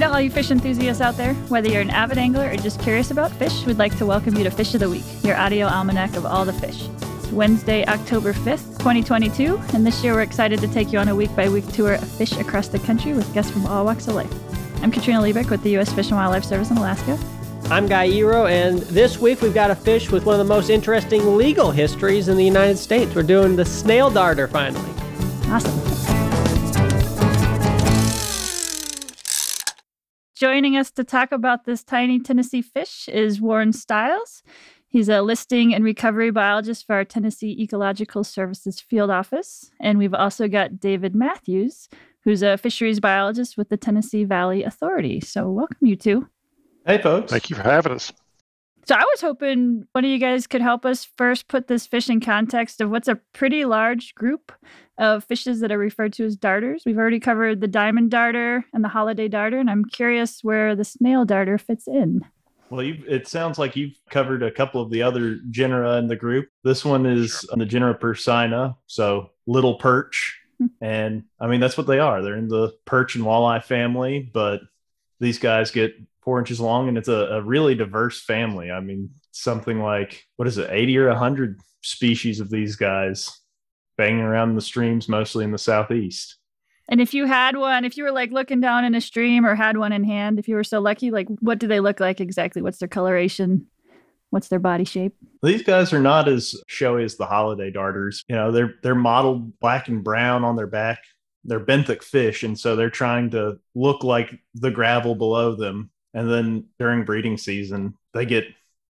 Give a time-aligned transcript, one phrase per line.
[0.00, 1.34] Hey to all you fish enthusiasts out there.
[1.50, 4.44] Whether you're an avid angler or just curious about fish, we'd like to welcome you
[4.44, 6.88] to Fish of the Week, your audio almanac of all the fish.
[7.18, 11.14] It's Wednesday, October 5th, 2022, and this year we're excited to take you on a
[11.14, 14.14] week by week tour of fish across the country with guests from all walks of
[14.14, 14.32] life.
[14.82, 15.92] I'm Katrina Liebich with the U.S.
[15.92, 17.18] Fish and Wildlife Service in Alaska.
[17.64, 20.70] I'm Guy Eroh, and this week we've got a fish with one of the most
[20.70, 23.14] interesting legal histories in the United States.
[23.14, 24.94] We're doing the snail darter finally.
[25.50, 26.19] Awesome.
[30.40, 34.42] Joining us to talk about this tiny Tennessee fish is Warren Stiles.
[34.88, 39.70] He's a listing and recovery biologist for our Tennessee Ecological Services field office.
[39.80, 41.90] And we've also got David Matthews,
[42.24, 45.20] who's a fisheries biologist with the Tennessee Valley Authority.
[45.20, 46.26] So, welcome, you two.
[46.86, 47.30] Hey, folks.
[47.30, 48.10] Thank you for having us.
[48.86, 52.08] So, I was hoping one of you guys could help us first put this fish
[52.08, 54.52] in context of what's a pretty large group
[55.00, 56.82] of fishes that are referred to as darters.
[56.84, 60.84] We've already covered the diamond darter and the holiday darter, and I'm curious where the
[60.84, 62.24] snail darter fits in.
[62.68, 66.50] Well, it sounds like you've covered a couple of the other genera in the group.
[66.62, 70.36] This one is the genera Percina, so little perch.
[70.58, 70.66] Hmm.
[70.80, 72.22] and I mean, that's what they are.
[72.22, 74.60] They're in the perch and walleye family, but
[75.18, 78.70] these guys get four inches long and it's a, a really diverse family.
[78.70, 83.39] I mean, something like, what is it, 80 or 100 species of these guys
[84.00, 86.38] banging around the streams, mostly in the southeast.
[86.88, 89.54] And if you had one, if you were like looking down in a stream or
[89.54, 92.18] had one in hand, if you were so lucky, like what do they look like
[92.18, 92.62] exactly?
[92.62, 93.66] What's their coloration?
[94.30, 95.14] What's their body shape?
[95.42, 98.24] These guys are not as showy as the holiday darters.
[98.26, 101.00] You know, they're they're mottled black and brown on their back.
[101.44, 105.90] They're benthic fish, and so they're trying to look like the gravel below them.
[106.14, 108.46] And then during breeding season, they get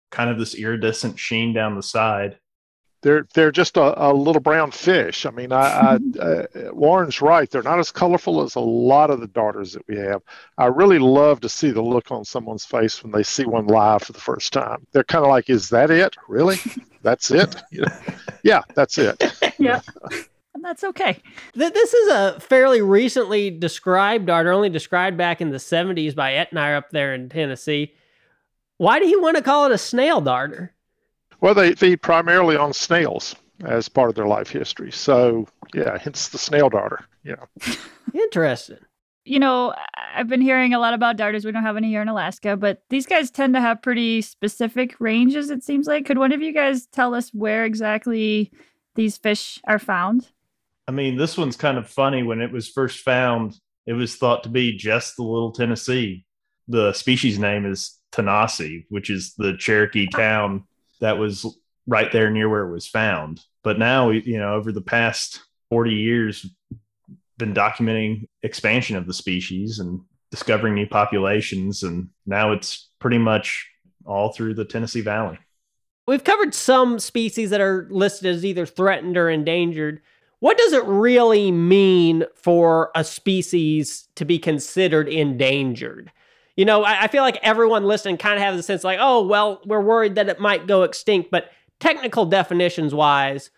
[0.09, 2.39] kind of this iridescent sheen down the side
[3.05, 5.27] they're they're just a, a little brown fish.
[5.27, 7.47] I mean, I, I uh, Warren's right.
[7.49, 10.23] They're not as colorful as a lot of the darters that we have.
[10.57, 14.01] I really love to see the look on someone's face when they see one live
[14.01, 14.87] for the first time.
[14.91, 16.15] They're kind of like, "Is that it?
[16.27, 16.57] Really?
[17.03, 17.55] That's it?
[18.43, 19.23] yeah, that's it."
[19.59, 19.81] yeah.
[20.55, 21.21] And that's okay.
[21.53, 26.75] This is a fairly recently described darter, only described back in the 70s by Etnier
[26.75, 27.93] up there in Tennessee.
[28.77, 30.74] Why do you want to call it a snail darter?
[31.41, 34.91] Well, they feed primarily on snails as part of their life history.
[34.91, 37.05] So, yeah, hence the snail darter.
[37.23, 37.45] Yeah.
[38.13, 38.79] Interesting.
[39.23, 39.73] You know,
[40.13, 41.45] I've been hearing a lot about darters.
[41.45, 44.95] We don't have any here in Alaska, but these guys tend to have pretty specific
[44.99, 46.05] ranges, it seems like.
[46.05, 48.51] Could one of you guys tell us where exactly
[48.93, 50.29] these fish are found?
[50.87, 52.21] I mean, this one's kind of funny.
[52.21, 56.25] When it was first found, it was thought to be just the little Tennessee.
[56.67, 60.17] The species name is Tanasi, which is the Cherokee oh.
[60.17, 60.63] town
[61.01, 61.45] that was
[61.87, 63.41] right there near where it was found.
[63.63, 66.45] But now, you know, over the past 40 years,
[67.37, 70.01] been documenting expansion of the species and
[70.31, 71.83] discovering new populations.
[71.83, 73.67] And now it's pretty much
[74.05, 75.37] all through the Tennessee Valley.
[76.07, 80.01] We've covered some species that are listed as either threatened or endangered.
[80.39, 86.11] What does it really mean for a species to be considered endangered?
[86.55, 89.25] You know, I, I feel like everyone listening kind of has a sense like, oh,
[89.25, 91.31] well, we're worried that it might go extinct.
[91.31, 93.49] But technical definitions wise,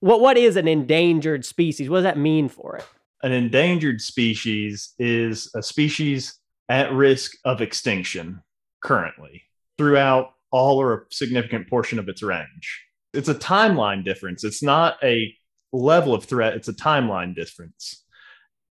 [0.00, 1.88] what what is an endangered species?
[1.88, 2.86] What does that mean for it?
[3.22, 8.42] An endangered species is a species at risk of extinction
[8.82, 9.42] currently
[9.78, 12.84] throughout all or a significant portion of its range.
[13.14, 14.44] It's a timeline difference.
[14.44, 15.34] It's not a
[15.72, 18.04] level of threat, it's a timeline difference.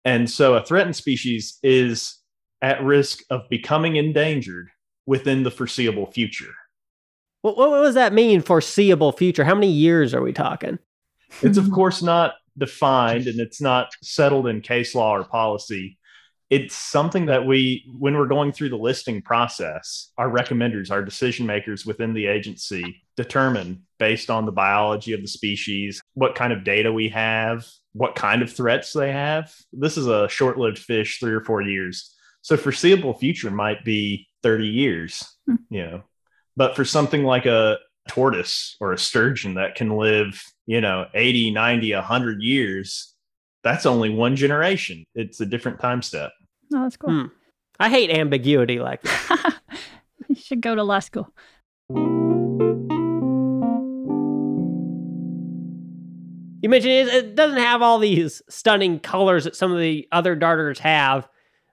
[0.05, 2.20] And so a threatened species is
[2.61, 4.69] at risk of becoming endangered
[5.05, 6.53] within the foreseeable future.
[7.41, 9.43] What, what does that mean, foreseeable future?
[9.43, 10.77] How many years are we talking?
[11.41, 15.97] It's, of course, not defined and it's not settled in case law or policy.
[16.49, 21.45] It's something that we, when we're going through the listing process, our recommenders, our decision
[21.45, 26.65] makers within the agency determine based on the biology of the species, what kind of
[26.65, 29.53] data we have, what kind of threats they have.
[29.71, 34.27] This is a short lived fish, three or four years so foreseeable future might be
[34.43, 35.55] 30 years, hmm.
[35.69, 36.03] you know.
[36.57, 37.77] But for something like a
[38.09, 43.15] tortoise or a sturgeon that can live, you know, 80, 90, 100 years,
[43.63, 45.05] that's only one generation.
[45.15, 46.31] It's a different time step.
[46.73, 47.11] Oh, that's cool.
[47.11, 47.27] Hmm.
[47.79, 49.59] I hate ambiguity like that.
[50.27, 51.33] you should go to law school.
[56.61, 60.35] You mentioned it, it doesn't have all these stunning colors that some of the other
[60.35, 61.27] darters have,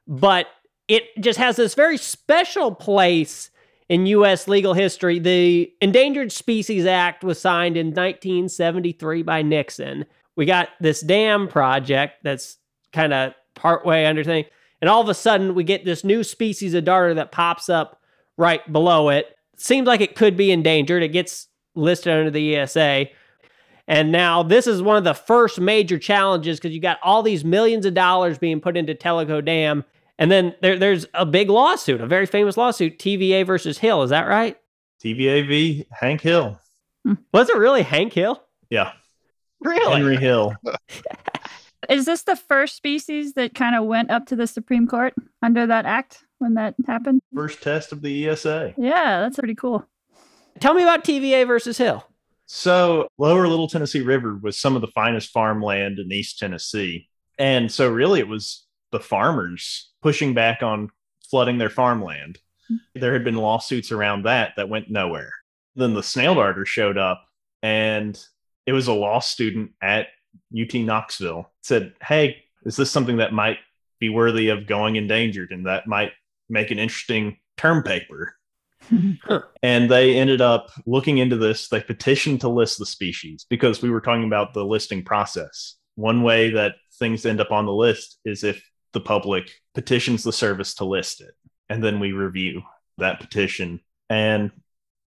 [0.07, 0.47] but
[0.89, 3.51] it just has this very special place
[3.89, 4.49] in U.S.
[4.49, 5.19] legal history.
[5.19, 10.05] The Endangered Species Act was signed in 1973 by Nixon.
[10.37, 12.59] We got this dam project that's
[12.93, 14.45] kind of partway under thing.
[14.81, 18.01] and all of a sudden we get this new species of darter that pops up
[18.37, 19.37] right below it.
[19.57, 21.03] Seems like it could be endangered.
[21.03, 23.07] It gets listed under the ESA.
[23.89, 27.45] And now this is one of the first major challenges because you got all these
[27.45, 29.85] millions of dollars being put into Tellico Dam.
[30.19, 34.03] And then there, there's a big lawsuit, a very famous lawsuit, TVA versus Hill.
[34.03, 34.57] Is that right?
[35.03, 35.87] TVA v.
[35.93, 36.61] Hank Hill.
[37.05, 37.15] Hmm.
[37.33, 38.43] Was it really Hank Hill?
[38.69, 38.93] Yeah.
[39.61, 39.93] Really?
[39.93, 40.55] Henry Hill.
[41.89, 45.67] Is this the first species that kind of went up to the Supreme Court under
[45.67, 47.23] that act when that happened?
[47.35, 48.75] First test of the ESA.
[48.77, 49.87] Yeah, that's pretty cool.
[50.61, 52.05] Tell me about TVA versus Hill.
[52.47, 57.09] So, Lower Little Tennessee River was some of the finest farmland in East Tennessee.
[57.39, 60.91] And so, really, it was the farmers pushing back on
[61.31, 62.39] flooding their farmland.
[62.71, 63.01] Mm-hmm.
[63.01, 65.33] There had been lawsuits around that that went nowhere.
[65.75, 67.25] Then the snail darter showed up,
[67.63, 68.19] and
[68.67, 70.09] it was a law student at
[70.59, 73.59] UT Knoxville said, Hey, is this something that might
[73.99, 76.13] be worthy of going endangered and that might
[76.49, 78.35] make an interesting term paper?
[79.63, 81.69] And they ended up looking into this.
[81.69, 85.75] They petitioned to list the species because we were talking about the listing process.
[85.97, 88.63] One way that things end up on the list is if
[88.93, 91.35] the public petitions the service to list it.
[91.69, 92.63] And then we review
[92.99, 93.81] that petition.
[94.09, 94.51] And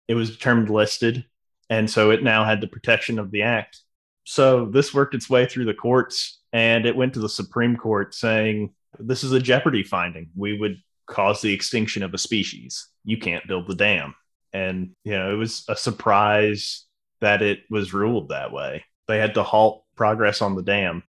[0.08, 1.24] it was determined listed.
[1.68, 3.80] And so it now had the protection of the act.
[4.24, 8.14] So this worked its way through the courts and it went to the Supreme Court
[8.14, 10.30] saying this is a jeopardy finding.
[10.36, 12.88] We would cause the extinction of a species.
[13.04, 14.14] You can't build the dam.
[14.52, 16.84] And, you know, it was a surprise
[17.20, 18.84] that it was ruled that way.
[19.06, 21.02] They had to halt progress on the dam.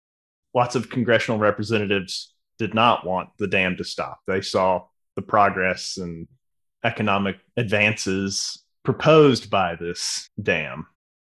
[0.54, 4.20] Lots of congressional representatives did not want the dam to stop.
[4.26, 4.84] They saw
[5.16, 6.28] the progress and
[6.84, 10.86] economic advances proposed by this dam.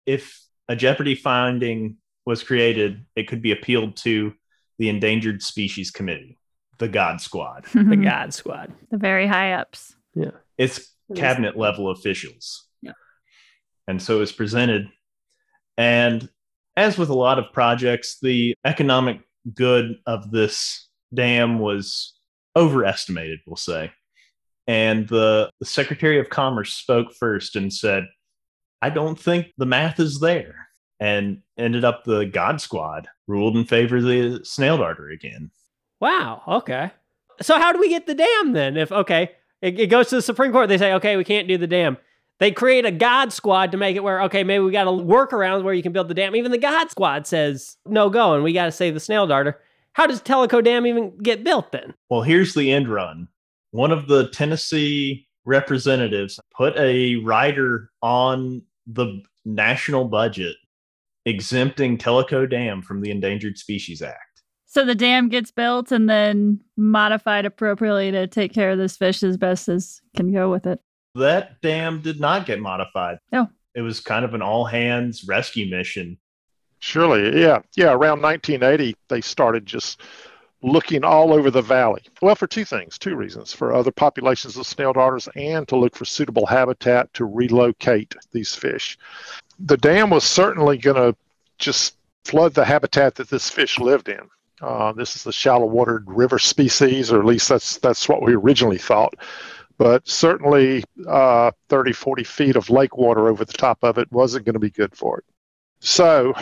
[0.06, 4.33] If a jeopardy finding was created, it could be appealed to
[4.79, 6.38] the Endangered Species Committee,
[6.77, 7.65] the God Squad.
[7.74, 8.03] The mm-hmm.
[8.03, 8.71] God Squad.
[8.89, 9.94] The very high ups.
[10.15, 10.31] Yeah.
[10.57, 12.68] It's cabinet level officials.
[12.81, 12.94] Yeah.
[13.85, 14.88] And so it's presented.
[15.77, 16.29] And
[16.77, 19.19] as with a lot of projects, the economic
[19.53, 22.13] good of this dam was
[22.56, 23.92] overestimated, we'll say.
[24.68, 28.06] And the, the Secretary of Commerce spoke first and said,
[28.81, 30.68] I don't think the math is there.
[31.00, 35.51] And ended up the God Squad ruled in favor of the snail darter again.
[36.00, 36.42] Wow.
[36.48, 36.92] Okay.
[37.42, 38.77] So how do we get the dam then?
[38.77, 39.31] If okay,
[39.62, 41.98] it, it goes to the Supreme Court, they say okay, we can't do the dam.
[42.39, 45.33] They create a God Squad to make it where okay, maybe we got to work
[45.33, 46.36] around where you can build the dam.
[46.36, 49.60] Even the God Squad says no go, and we got to save the snail darter.
[49.97, 51.95] How does Tellico Dam even get built then?
[52.11, 53.27] Well, here's the end run.
[53.71, 60.55] One of the Tennessee representatives put a rider on the national budget
[61.25, 64.44] exempting Tellico Dam from the Endangered Species Act.
[64.67, 69.23] So the dam gets built and then modified appropriately to take care of this fish
[69.23, 70.79] as best as can go with it.
[71.15, 73.17] That dam did not get modified.
[73.31, 73.50] No.
[73.73, 76.19] It was kind of an all hands rescue mission.
[76.79, 77.91] Surely, yeah, yeah.
[77.91, 80.01] Around 1980, they started just
[80.62, 82.03] looking all over the valley.
[82.21, 85.95] Well, for two things, two reasons: for other populations of snail darters and to look
[85.95, 88.97] for suitable habitat to relocate these fish.
[89.59, 91.18] The dam was certainly going to
[91.57, 94.29] just flood the habitat that this fish lived in.
[94.62, 98.34] Uh, this is the shallow watered river species, or at least that's that's what we
[98.36, 99.13] originally thought.
[99.77, 104.46] But certainly, uh, 30, 40 feet of lake water over the top of it wasn't
[104.46, 105.25] going to be good for it.
[105.79, 106.34] So,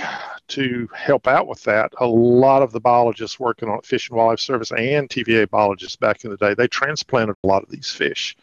[0.50, 4.40] to help out with that, a lot of the biologists working on Fish and Wildlife
[4.40, 8.36] Service and TVA biologists back in the day, they transplanted a lot of these fish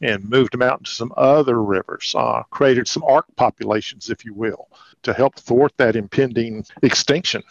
[0.00, 4.34] and moved them out into some other rivers, uh, created some ark populations, if you
[4.34, 4.68] will,
[5.02, 7.42] to help thwart that impending extinction.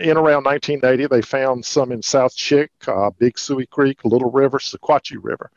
[0.00, 4.58] In around 1980, they found some in South Chick, uh, Big Sewee Creek, Little River,
[4.58, 5.50] Sequatchie River.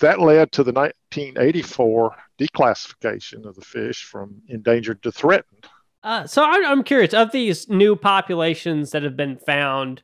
[0.00, 5.68] That led to the 1984 declassification of the fish from endangered to threatened.
[6.04, 10.02] Uh, so I'm, I'm curious of these new populations that have been found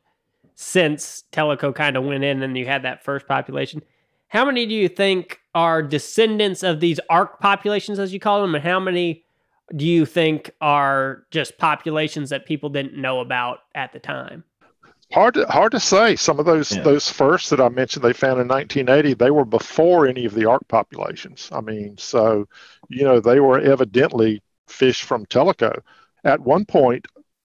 [0.55, 3.83] since Tellico kind of went in and you had that first population.
[4.29, 8.55] How many do you think are descendants of these ark populations, as you call them,
[8.55, 9.25] and how many
[9.75, 14.45] do you think are just populations that people didn't know about at the time?
[15.13, 16.17] Hard to hard to say.
[16.17, 16.83] Some of those Yeah.
[16.83, 20.45] those first that I mentioned they found in 1980, they were before any of the
[20.45, 21.49] ark populations.
[21.51, 22.47] I mean, so
[22.91, 25.81] you know they were evidently fish from Tellico.
[26.25, 27.07] At one point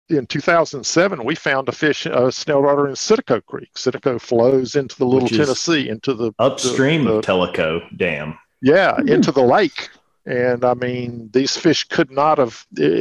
[0.10, 3.74] in 2007, we found a fish, a snail darter in Citico Creek.
[3.76, 8.38] Citico flows into the Little Tennessee, into the Upstream the- of Tellico Dam.
[8.62, 9.08] yeah, Hmm.
[9.08, 9.90] into the lake.
[10.26, 12.92] And I mean, these fish could not have, it,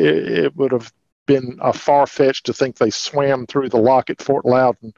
[0.44, 0.92] it would have
[1.26, 4.92] been a far fetched to think they swam through the lock at Fort Loudoun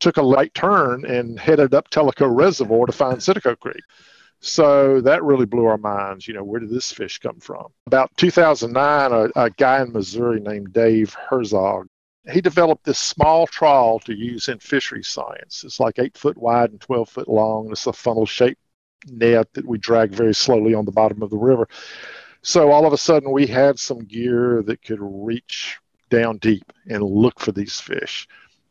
[0.00, 3.82] took a light turn and headed up Tellico Reservoir to find Citico Creek.
[4.40, 6.28] So that really blew our minds.
[6.28, 7.66] You know, where did this fish come from?
[7.86, 11.88] About 2009, a, a guy in Missouri named Dave Herzog,
[12.32, 15.64] he developed this small trawl to use in fisheries science.
[15.64, 17.70] It's like eight foot wide and 12 foot long.
[17.70, 18.60] It's a funnel shaped
[19.06, 21.68] net that we drag very slowly on the bottom of the river.
[22.42, 25.78] So all of a sudden, we had some gear that could reach
[26.10, 28.28] down deep and look for these fish.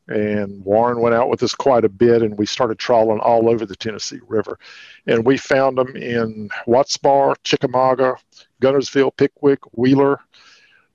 [0.08, 3.66] And Warren went out with us quite a bit, and we started trawling all over
[3.66, 4.58] the Tennessee River.
[5.06, 8.16] And we found them in Watts Bar, Chickamauga,
[8.62, 10.20] Guntersville, Pickwick, Wheeler.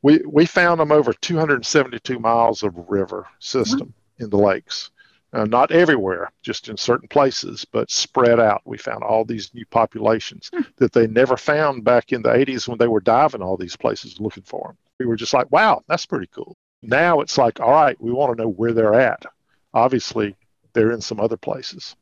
[0.01, 4.91] We, we found them over 272 miles of river system in the lakes.
[5.35, 8.61] Uh, not everywhere, just in certain places, but spread out.
[8.67, 10.67] We found all these new populations mm.
[10.77, 14.21] that they never found back in the 80s when they were diving all these places
[14.21, 14.77] looking for them.
[15.01, 16.55] We were just like, wow, that's pretty cool.
[16.83, 19.25] Now it's like, all right, we want to know where they're at.
[19.73, 20.37] Obviously,
[20.73, 21.95] they're in some other places.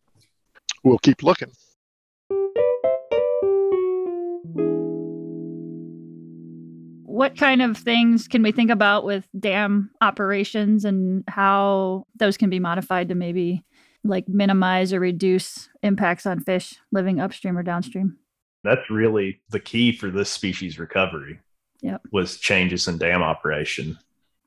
[0.83, 1.51] We'll keep looking.
[7.05, 12.49] What kind of things can we think about with dam operations and how those can
[12.49, 13.63] be modified to maybe
[14.03, 18.17] like minimize or reduce impacts on fish living upstream or downstream?
[18.65, 21.41] That's really the key for this species recovery.
[21.83, 22.01] Yep.
[22.11, 23.99] Was changes in dam operation.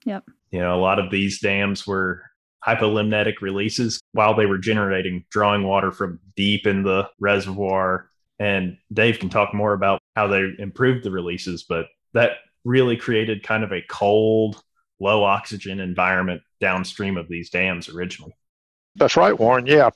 [0.06, 0.24] Yep.
[0.52, 2.24] You know, a lot of these dams were
[2.66, 8.10] hypolimnetic releases while they were generating, drawing water from deep in the reservoir.
[8.40, 12.32] And Dave can talk more about how they improved the releases, but that
[12.64, 14.62] really created kind of a cold,
[15.00, 18.36] low oxygen environment downstream of these dams originally.
[18.96, 19.66] That's right, Warren.
[19.66, 19.90] Yeah.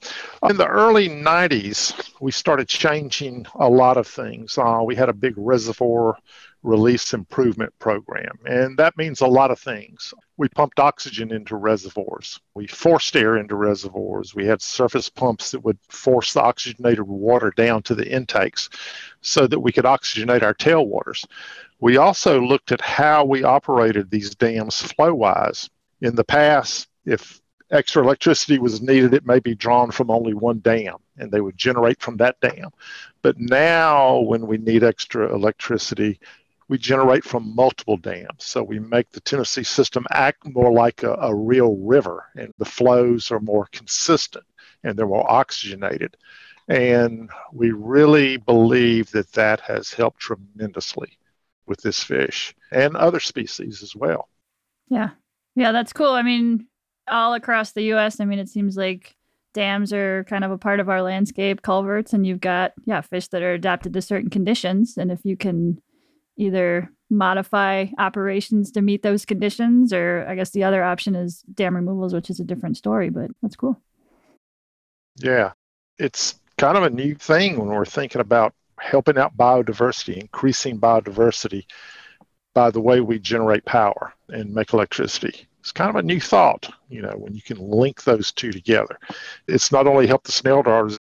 [0.50, 4.58] In the early 90s, we started changing a lot of things.
[4.58, 6.18] Uh, we had a big reservoir
[6.68, 10.14] release improvement program, and that means a lot of things.
[10.36, 15.64] We pumped oxygen into reservoirs, we forced air into reservoirs, we had surface pumps that
[15.64, 18.70] would force the oxygenated water down to the intakes
[19.22, 21.26] so that we could oxygenate our tailwaters.
[21.80, 25.70] We also looked at how we operated these dams flow wise.
[26.02, 27.40] In the past, if
[27.72, 31.58] extra electricity was needed, it may be drawn from only one dam and they would
[31.58, 32.70] generate from that dam.
[33.22, 36.20] But now, when we need extra electricity,
[36.70, 38.44] we generate from multiple dams.
[38.44, 42.66] So we make the Tennessee system act more like a, a real river, and the
[42.66, 44.46] flows are more consistent
[44.84, 46.18] and they're more oxygenated.
[46.68, 51.18] And we really believe that that has helped tremendously
[51.66, 54.30] with this fish and other species as well.
[54.90, 55.12] Yeah.
[55.56, 56.12] Yeah, that's cool.
[56.12, 56.68] I mean,
[57.08, 58.20] all across the US.
[58.20, 59.16] I mean, it seems like
[59.54, 63.28] dams are kind of a part of our landscape, culverts, and you've got, yeah, fish
[63.30, 64.98] that are adapted to certain conditions.
[64.98, 65.82] And if you can
[66.38, 71.76] either modify operations to meet those conditions, or I guess the other option is dam
[71.76, 73.82] removals, which is a different story, but that's cool.
[75.18, 75.54] Yeah.
[75.98, 81.66] It's kind of a new thing when we're thinking about helping out biodiversity, increasing biodiversity
[82.54, 86.74] by the way we generate power and make electricity it's kind of a new thought,
[86.88, 88.98] you know, when you can link those two together.
[89.50, 90.64] It's not only helped the snail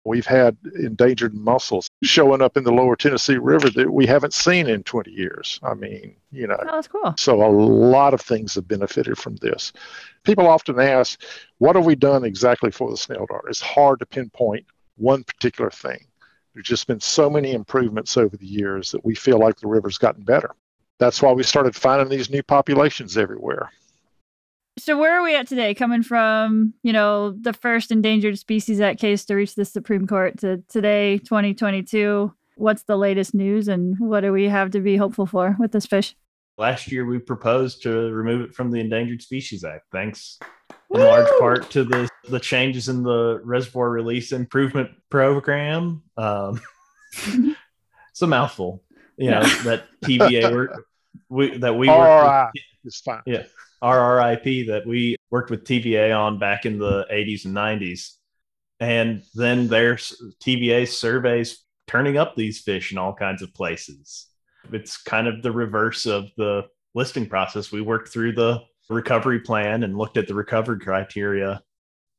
[0.06, 4.68] we've had endangered mussels showing up in the lower Tennessee River that we haven't seen
[4.68, 5.60] in 20 years.
[5.62, 7.14] I mean, you know, oh, that's cool.
[7.18, 9.72] So a lot of things have benefited from this.
[10.24, 11.20] People often ask,
[11.58, 13.46] what have we done exactly for the snail dart?
[13.48, 16.06] It's hard to pinpoint one particular thing.
[16.54, 19.98] There's just been so many improvements over the years that we feel like the river's
[19.98, 20.54] gotten better.
[20.98, 23.70] That's why we started finding these new populations everywhere.
[24.78, 25.74] So where are we at today?
[25.74, 30.38] Coming from, you know, the first Endangered Species Act case to reach the Supreme Court
[30.40, 32.32] to today, 2022.
[32.56, 35.86] What's the latest news and what do we have to be hopeful for with this
[35.86, 36.14] fish?
[36.58, 39.86] Last year we proposed to remove it from the Endangered Species Act.
[39.92, 40.38] Thanks
[40.90, 46.02] in large part to the the changes in the reservoir release improvement program.
[46.16, 46.60] Um,
[48.10, 48.82] it's a mouthful,
[49.16, 49.62] you know, yeah.
[49.62, 50.84] that TVA work
[51.28, 52.52] we that we work.
[52.84, 53.22] It's fine.
[53.26, 53.44] Yeah
[53.82, 58.12] RRIP that we worked with TVA on back in the 80s and 90s.
[58.80, 64.26] And then there's TVA surveys turning up these fish in all kinds of places.
[64.72, 66.64] It's kind of the reverse of the
[66.94, 67.70] listing process.
[67.70, 71.62] We worked through the recovery plan and looked at the recovery criteria,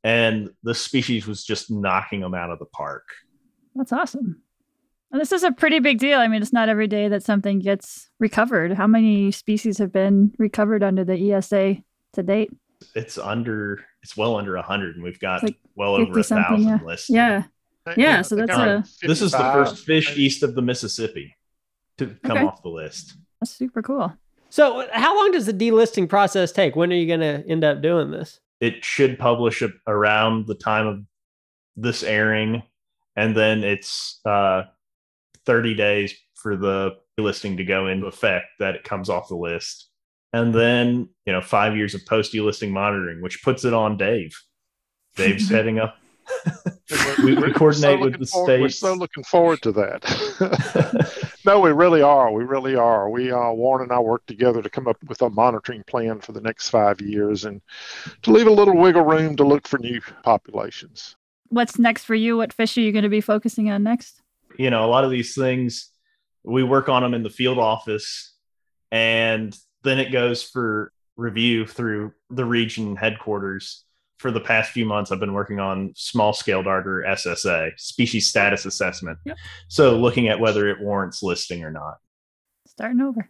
[0.04, 3.04] and the species was just knocking them out of the park.
[3.76, 4.42] That's awesome.
[5.12, 6.20] This is a pretty big deal.
[6.20, 8.74] I mean, it's not every day that something gets recovered.
[8.74, 11.78] How many species have been recovered under the ESA
[12.14, 12.52] to date?
[12.94, 16.80] It's under, it's well under 100, and we've got like well over a thousand yeah.
[16.84, 17.10] lists.
[17.10, 17.44] Yeah.
[17.96, 18.22] Yeah.
[18.22, 18.84] So that's a.
[19.02, 21.36] This is the first fish east of the Mississippi
[21.98, 22.46] to come okay.
[22.46, 23.16] off the list.
[23.40, 24.14] That's super cool.
[24.50, 26.76] So, how long does the delisting process take?
[26.76, 28.40] When are you going to end up doing this?
[28.60, 31.04] it should publish around the time of
[31.76, 32.64] this airing,
[33.16, 34.64] and then it's uh,
[35.48, 39.90] 30 days for the listing to go into effect that it comes off the list.
[40.34, 44.38] And then, you know, five years of post delisting monitoring, which puts it on Dave.
[45.16, 45.98] Dave's heading up
[47.24, 51.32] we, we coordinate so with the forward, We're so looking forward to that.
[51.46, 52.32] no, we really are.
[52.32, 53.10] We really are.
[53.10, 56.32] We, uh, Warren and I work together to come up with a monitoring plan for
[56.32, 57.62] the next five years and
[58.24, 61.16] to leave a little wiggle room to look for new populations.
[61.50, 62.38] What's next for you?
[62.38, 64.22] What fish are you going to be focusing on next?
[64.58, 65.90] You know, a lot of these things,
[66.44, 68.34] we work on them in the field office
[68.92, 73.84] and then it goes for review through the region headquarters
[74.18, 78.66] for the past few months, I've been working on small scale darter SSA, species status
[78.66, 79.20] assessment.
[79.26, 79.38] Yep.
[79.68, 81.98] So looking at whether it warrants listing or not.
[82.68, 83.30] Starting over.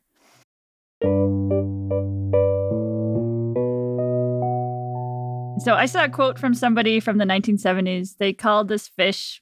[5.59, 8.17] So I saw a quote from somebody from the 1970s.
[8.17, 9.41] They called this fish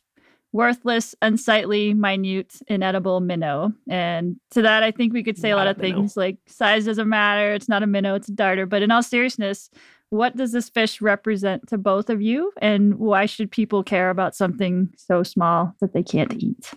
[0.55, 3.73] worthless, unsightly, minute, inedible minnow.
[3.89, 5.97] And to that, I think we could say not a lot of minnow.
[5.97, 7.53] things like size doesn't matter.
[7.53, 8.65] It's not a minnow, it's a darter.
[8.65, 9.69] But in all seriousness,
[10.11, 12.53] what does this fish represent to both of you?
[12.61, 16.71] And why should people care about something so small that they can't eat?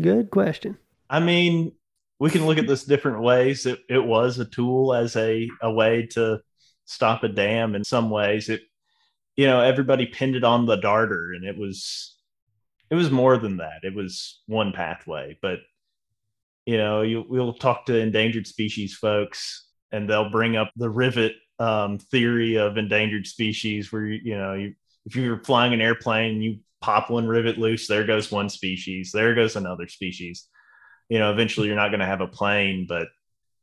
[0.00, 0.78] Good question.
[1.10, 1.72] I mean,
[2.20, 3.66] we can look at this different ways.
[3.66, 6.40] It, it was a tool as a, a way to
[6.86, 8.48] stop a dam in some ways.
[8.48, 8.62] It,
[9.36, 12.16] you know, everybody pinned it on the darter and it was,
[12.90, 13.80] it was more than that.
[13.84, 15.60] It was one pathway, but
[16.66, 21.32] you know, you, we'll talk to endangered species folks and they'll bring up the rivet
[21.58, 26.44] um, theory of endangered species where you, know you, if you're flying an airplane and
[26.44, 30.48] you pop one rivet loose there goes one species there goes another species.
[31.08, 33.08] You know eventually you're not going to have a plane but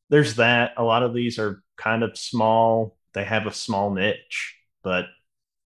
[0.09, 0.73] there's that.
[0.77, 5.05] A lot of these are kind of small they have a small niche but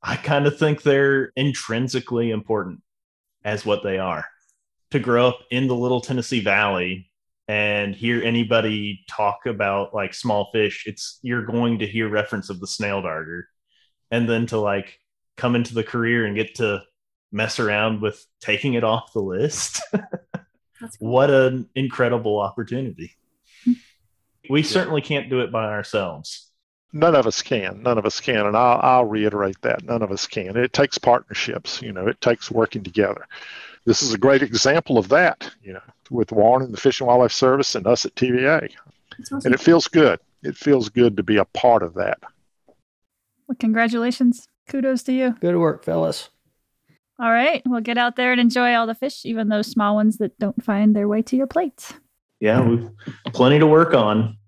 [0.03, 2.81] i kind of think they're intrinsically important
[3.45, 4.25] as what they are
[4.91, 7.11] to grow up in the little tennessee valley
[7.49, 12.61] and hear anybody talk about like small fish, it's you're going to hear reference of
[12.61, 13.49] the snail darter.
[14.13, 15.01] And then to like
[15.37, 16.83] come into the career and get to
[17.33, 19.83] mess around with taking it off the list.
[19.93, 20.89] cool.
[21.01, 23.17] What an incredible opportunity.
[23.65, 23.73] Hmm.
[24.49, 24.69] we yeah.
[24.69, 26.50] certainly can't do it by ourselves.
[26.93, 27.83] None of us can.
[27.83, 28.47] None of us can.
[28.47, 29.85] And I'll, I'll reiterate that.
[29.85, 30.57] None of us can.
[30.57, 33.27] It takes partnerships, you know, it takes working together
[33.87, 37.09] this is a great example of that, you know, with Warren and the Fish and
[37.09, 38.71] Wildlife Service and us at TVA.
[39.21, 39.41] Awesome.
[39.45, 40.21] And it feels good.
[40.43, 42.19] It feels good to be a part of that.
[43.47, 44.47] Well, congratulations.
[44.69, 45.35] Kudos to you.
[45.41, 46.31] Good work, fellas.
[47.19, 47.63] All right.
[47.67, 50.63] Well, get out there and enjoy all the fish, even those small ones that don't
[50.63, 51.93] find their way to your plate.
[52.39, 52.89] Yeah, we've
[53.35, 54.39] plenty to work on.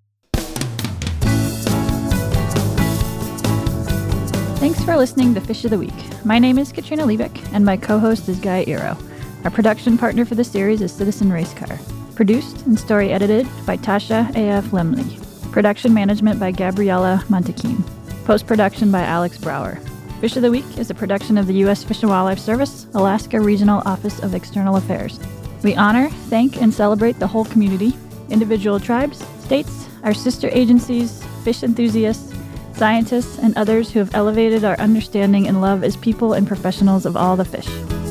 [4.62, 6.24] Thanks for listening to Fish of the Week.
[6.24, 8.96] My name is Katrina Liebich, and my co host is Guy Eroh.
[9.44, 11.80] Our production partner for the series is Citizen Racecar.
[12.14, 14.66] Produced and story edited by Tasha A.F.
[14.66, 15.50] Lemley.
[15.50, 17.82] Production management by Gabriella Montequin.
[18.24, 19.80] Post production by Alex Brower.
[20.20, 21.82] Fish of the Week is a production of the U.S.
[21.82, 25.18] Fish and Wildlife Service, Alaska Regional Office of External Affairs.
[25.64, 27.94] We honor, thank, and celebrate the whole community,
[28.30, 32.31] individual tribes, states, our sister agencies, fish enthusiasts,
[32.76, 37.16] scientists, and others who have elevated our understanding and love as people and professionals of
[37.16, 38.01] all the fish.